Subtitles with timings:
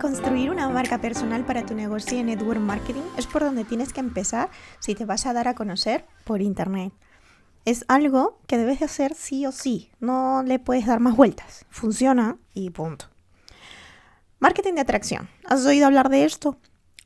[0.00, 4.00] Construir una marca personal para tu negocio en network marketing es por donde tienes que
[4.00, 6.94] empezar si te vas a dar a conocer por internet.
[7.66, 11.66] Es algo que debes de hacer sí o sí, no le puedes dar más vueltas,
[11.68, 13.10] funciona y punto.
[14.38, 15.28] Marketing de atracción.
[15.44, 16.56] ¿Has oído hablar de esto?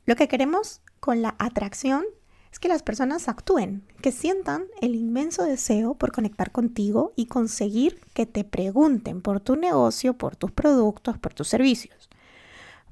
[0.05, 2.05] Lo que queremos con la atracción
[2.49, 7.99] es que las personas actúen, que sientan el inmenso deseo por conectar contigo y conseguir
[8.13, 12.09] que te pregunten por tu negocio, por tus productos, por tus servicios.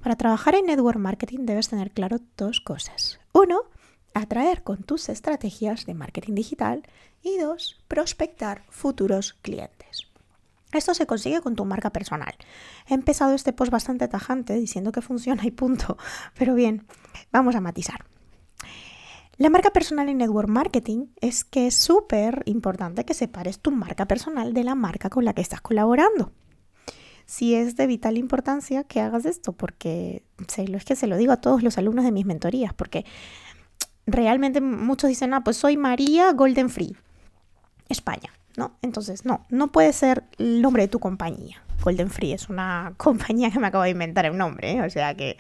[0.03, 3.21] Para trabajar en network marketing debes tener claro dos cosas.
[3.31, 3.61] Uno,
[4.13, 6.83] atraer con tus estrategias de marketing digital
[7.21, 10.09] y dos, prospectar futuros clientes.
[10.73, 12.35] Esto se consigue con tu marca personal.
[12.89, 15.97] He empezado este post bastante tajante diciendo que funciona y punto,
[16.37, 16.85] pero bien,
[17.31, 18.03] vamos a matizar.
[19.37, 24.05] La marca personal en network marketing es que es súper importante que separes tu marca
[24.05, 26.33] personal de la marca con la que estás colaborando.
[27.34, 30.22] Si es de vital importancia que hagas esto, porque
[30.56, 33.06] es que se lo digo a todos los alumnos de mis mentorías, porque
[34.06, 36.95] realmente muchos dicen, ah, pues soy María Golden Free,
[37.89, 38.78] España, ¿no?
[38.84, 41.64] Entonces, no, no puede ser el nombre de tu compañía.
[41.81, 44.81] Golden Free es una compañía que me acabo de inventar el nombre, ¿eh?
[44.84, 45.39] o sea que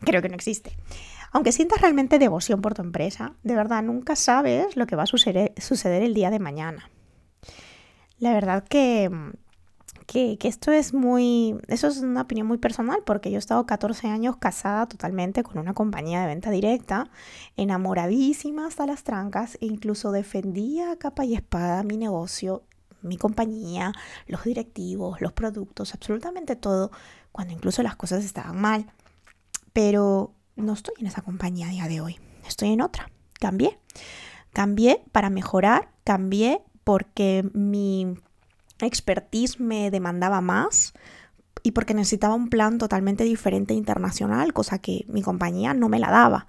[0.00, 0.76] creo que no existe.
[1.32, 5.06] Aunque sientas realmente devoción por tu empresa, de verdad nunca sabes lo que va a
[5.06, 6.90] suceder, suceder el día de mañana.
[8.18, 9.08] La verdad que
[10.10, 14.08] que, esto es muy, eso es una opinión muy personal porque yo he estado 14
[14.08, 17.08] años casada totalmente con una compañía de venta directa,
[17.56, 22.64] enamoradísima hasta las trancas e incluso defendía a capa y espada mi negocio,
[23.02, 23.92] mi compañía,
[24.26, 26.90] los directivos, los productos, absolutamente todo,
[27.30, 28.90] cuando incluso las cosas estaban mal.
[29.72, 33.08] Pero no estoy en esa compañía a día de hoy, estoy en otra.
[33.38, 33.78] Cambié.
[34.52, 38.16] Cambié para mejorar, cambié porque mi
[38.86, 40.94] expertise me demandaba más
[41.62, 46.10] y porque necesitaba un plan totalmente diferente internacional, cosa que mi compañía no me la
[46.10, 46.46] daba.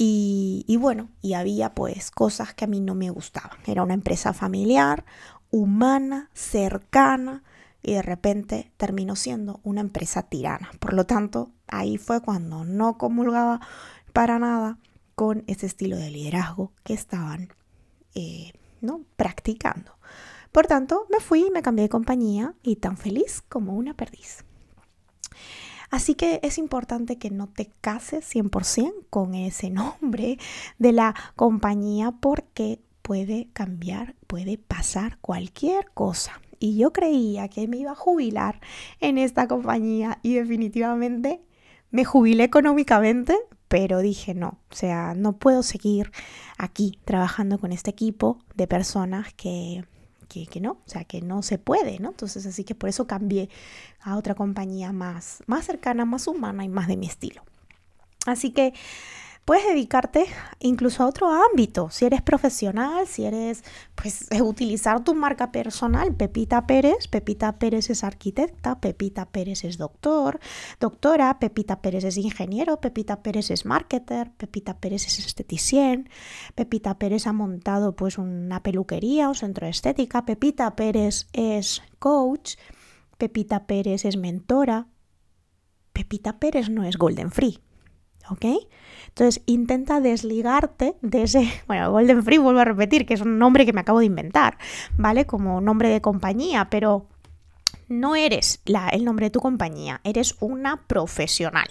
[0.00, 3.58] Y, bueno, y había pues cosas que a mí no me gustaban.
[3.66, 5.04] Era una empresa familiar,
[5.50, 7.42] humana, cercana,
[7.82, 10.70] y de repente terminó siendo una empresa tirana.
[10.78, 13.60] Por lo tanto, ahí fue cuando no comulgaba
[14.12, 14.78] para nada
[15.16, 17.52] con ese estilo de liderazgo que estaban
[18.14, 19.02] eh, ¿no?
[19.16, 19.92] practicando.
[20.52, 24.44] Por tanto, me fui y me cambié de compañía y tan feliz como una perdiz.
[25.90, 30.38] Así que es importante que no te cases 100% con ese nombre
[30.78, 36.40] de la compañía porque puede cambiar, puede pasar cualquier cosa.
[36.60, 38.60] Y yo creía que me iba a jubilar
[39.00, 41.40] en esta compañía y definitivamente
[41.90, 43.38] me jubilé económicamente,
[43.68, 46.10] pero dije no, o sea, no puedo seguir
[46.58, 49.84] aquí trabajando con este equipo de personas que
[50.28, 52.10] que, no, o sea, que no se puede, ¿no?
[52.10, 53.48] Entonces, así que por eso cambié
[54.00, 57.42] a otra compañía más, más cercana, más humana y más de mi estilo.
[58.26, 58.74] Así que
[59.48, 60.26] puedes dedicarte
[60.60, 63.64] incluso a otro ámbito, si eres profesional, si eres,
[63.94, 70.38] pues, utilizar tu marca personal, Pepita Pérez, Pepita Pérez es arquitecta, Pepita Pérez es doctor,
[70.80, 76.10] doctora, Pepita Pérez es ingeniero, Pepita Pérez es marketer, Pepita Pérez es esteticien,
[76.54, 82.56] Pepita Pérez ha montado pues una peluquería, un centro de estética, Pepita Pérez es coach,
[83.16, 84.88] Pepita Pérez es mentora,
[85.94, 87.60] Pepita Pérez no es Golden Free,
[88.30, 88.44] ¿ok?
[89.08, 93.66] Entonces intenta desligarte de ese, bueno, Golden Free vuelvo a repetir, que es un nombre
[93.66, 94.58] que me acabo de inventar,
[94.96, 95.26] ¿vale?
[95.26, 97.06] Como nombre de compañía, pero
[97.88, 101.68] no eres la, el nombre de tu compañía, eres una profesional.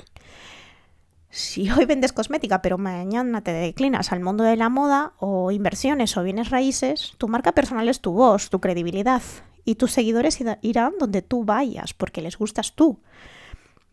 [1.29, 6.17] Si hoy vendes cosmética, pero mañana te declinas al mundo de la moda o inversiones
[6.17, 9.21] o bienes raíces, tu marca personal es tu voz, tu credibilidad
[9.63, 12.99] y tus seguidores irán donde tú vayas porque les gustas tú.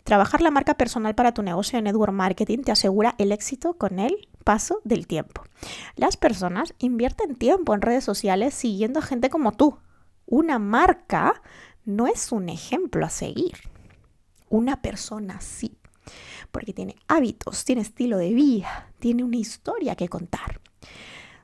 [0.04, 3.98] Trabajar la marca personal para tu negocio de network marketing te asegura el éxito con
[3.98, 5.44] el paso del tiempo.
[5.96, 9.78] Las personas invierten tiempo en redes sociales siguiendo a gente como tú.
[10.26, 11.40] Una marca
[11.86, 13.54] no es un ejemplo a seguir.
[14.50, 15.78] Una persona sí,
[16.52, 20.60] porque tiene hábitos, tiene estilo de vida, tiene una historia que contar.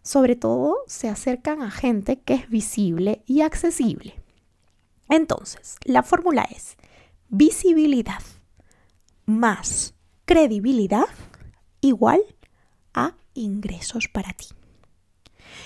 [0.02, 4.20] Sobre todo se acercan a gente que es visible y accesible.
[5.08, 6.76] Entonces, la fórmula es
[7.30, 8.20] visibilidad
[9.26, 9.94] más
[10.24, 11.08] credibilidad
[11.80, 12.20] igual
[12.94, 14.46] a ingresos para ti.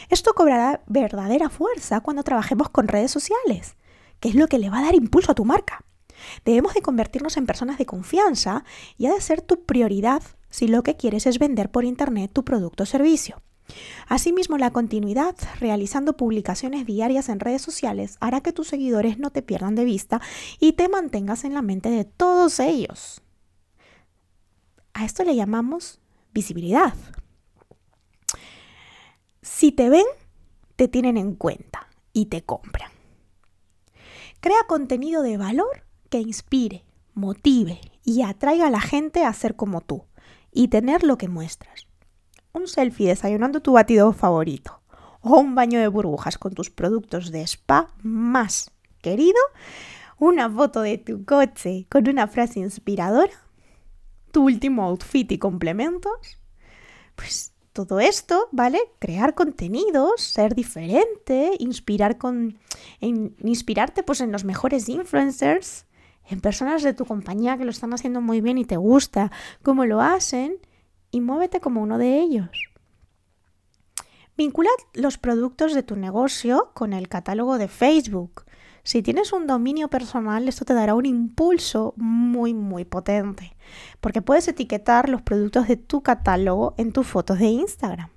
[0.09, 3.77] Esto cobrará verdadera fuerza cuando trabajemos con redes sociales,
[4.21, 5.85] que es lo que le va a dar impulso a tu marca.
[6.45, 8.65] Debemos de convertirnos en personas de confianza
[8.97, 12.45] y ha de ser tu prioridad si lo que quieres es vender por Internet tu
[12.45, 13.43] producto o servicio.
[14.09, 19.43] Asimismo, la continuidad realizando publicaciones diarias en redes sociales hará que tus seguidores no te
[19.43, 20.21] pierdan de vista
[20.61, 23.24] y te mantengas en la mente de todos ellos.
[24.95, 26.01] A esto le llamamos
[26.33, 26.95] visibilidad.
[29.43, 30.07] Si te ven,
[30.77, 32.91] te tienen en cuenta y te compran.
[34.41, 39.81] Crea contenido de valor que inspire, motive y atraiga a la gente a ser como
[39.81, 40.05] tú
[40.53, 41.89] y tener lo que muestras.
[42.53, 44.81] Un selfie desayunando tu batido favorito
[45.21, 48.71] o un baño de burbujas con tus productos de spa más
[49.03, 49.41] querido,
[50.19, 53.44] una foto de tu coche con una frase inspiradora
[54.35, 56.39] tu último outfit y complementos.
[57.15, 58.81] Pues todo esto, ¿vale?
[58.99, 62.59] Crear contenidos, ser diferente, inspirar con,
[63.01, 65.87] inspirarte pues en los mejores influencers,
[66.29, 69.31] en personas de tu compañía que lo están haciendo muy bien y te gusta
[69.63, 70.57] cómo lo hacen
[71.13, 72.51] y muévete como uno de ellos.
[74.37, 78.44] Vincula los productos de tu negocio con el catálogo de Facebook.
[78.85, 83.57] Si tienes un dominio personal, esto te dará un impulso muy, muy potente,
[84.03, 88.11] porque puedes etiquetar los productos de tu catálogo en tus fotos de Instagram.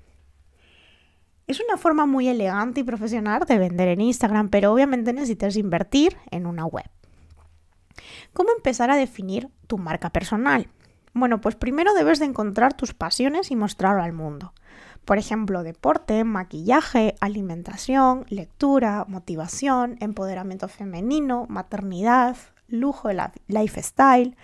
[1.48, 6.18] Es una forma muy elegante y profesional de vender en Instagram, pero obviamente necesitas invertir
[6.32, 6.90] en una web.
[8.34, 10.68] ¿Cómo empezar a definir tu marca personal?
[11.14, 14.54] Bueno, pues primero debes de encontrar tus pasiones y mostrarlo al mundo.
[15.08, 22.36] Por ejemplo, deporte, maquillaje, alimentación, lectura, motivación, empoderamiento femenino, maternidad,
[22.68, 23.08] lujo,
[23.48, 24.36] lifestyle.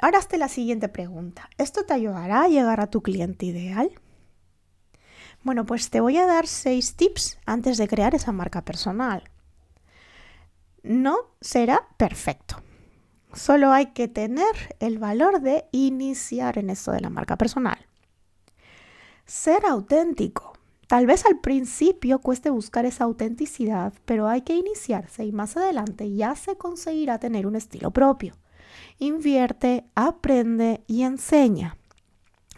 [0.00, 1.48] Ahora hazte la siguiente pregunta.
[1.58, 3.92] ¿Esto te ayudará a llegar a tu cliente ideal?
[5.44, 9.30] Bueno, pues te voy a dar seis tips antes de crear esa marca personal.
[10.82, 12.60] No será perfecto.
[13.32, 17.87] Solo hay que tener el valor de iniciar en esto de la marca personal
[19.28, 20.54] ser auténtico.
[20.86, 26.12] Tal vez al principio cueste buscar esa autenticidad, pero hay que iniciarse y más adelante
[26.14, 28.34] ya se conseguirá tener un estilo propio.
[28.98, 31.76] Invierte, aprende y enseña.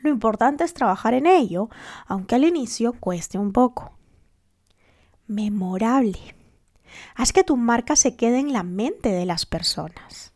[0.01, 1.69] Lo importante es trabajar en ello,
[2.07, 3.93] aunque al inicio cueste un poco.
[5.27, 6.37] Memorable.
[7.17, 10.33] Haz que tu marca se quede en la mente de las personas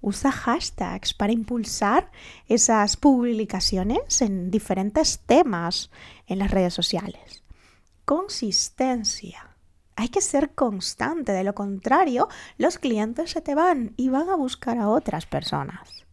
[0.00, 2.10] usa hashtags para impulsar
[2.48, 5.90] esas publicaciones en diferentes temas
[6.26, 7.42] en las redes sociales.
[8.04, 9.56] Consistencia.
[9.96, 12.28] Hay que ser constante, de lo contrario,
[12.58, 16.04] los clientes se te van y van a buscar a otras personas.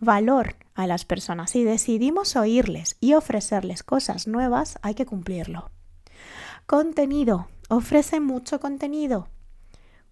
[0.00, 1.50] Valor a las personas.
[1.50, 5.70] Si decidimos oírles y ofrecerles cosas nuevas, hay que cumplirlo.
[6.66, 7.48] Contenido.
[7.68, 9.28] Ofrece mucho contenido.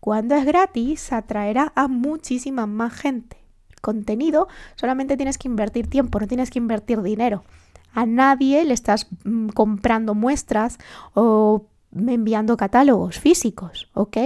[0.02, 3.37] Cuando es gratis, atraerá a muchísima más gente.
[3.81, 7.44] contenido solamente tienes que invertir tiempo, no tienes que invertir dinero.
[7.93, 10.78] A nadie le estás mm, comprando muestras
[11.14, 14.16] o enviando catálogos físicos, ¿ok?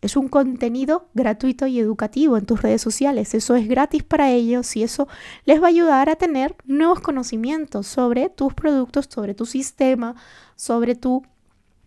[0.00, 3.34] Es un contenido gratuito y educativo en tus redes sociales.
[3.34, 5.08] Eso es gratis para ellos y eso
[5.44, 10.14] les va a ayudar a tener nuevos conocimientos sobre tus productos, sobre tu sistema,
[10.54, 11.24] sobre tu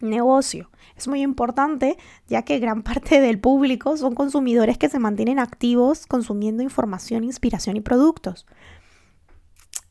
[0.03, 0.69] negocio.
[0.95, 6.05] Es muy importante ya que gran parte del público son consumidores que se mantienen activos
[6.05, 8.45] consumiendo información, inspiración y productos.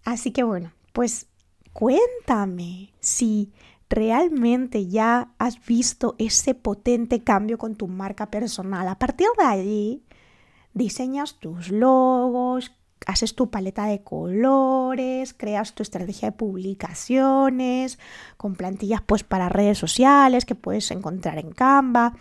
[0.04, 1.28] Así que bueno, pues
[1.72, 3.52] cuéntame si
[3.88, 8.88] realmente ya has visto ese potente cambio con tu marca personal.
[8.88, 10.02] A partir de allí,
[10.72, 12.72] diseñas tus logos,
[13.06, 17.98] haces tu paleta de colores, creas tu estrategia de publicaciones,
[18.36, 22.14] con plantillas pues para redes sociales que puedes encontrar en Canva.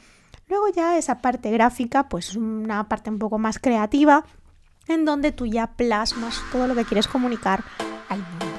[0.47, 4.25] Luego ya esa parte gráfica, pues una parte un poco más creativa,
[4.87, 7.63] en donde tú ya plasmas todo lo que quieres comunicar
[8.09, 8.50] al mundo.